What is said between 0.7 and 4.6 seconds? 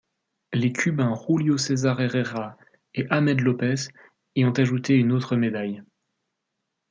Cubains Julio César Herrera et Ahmed López y ont